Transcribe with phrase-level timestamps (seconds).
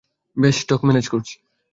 [0.37, 1.35] ব্যাস stock manage করছি।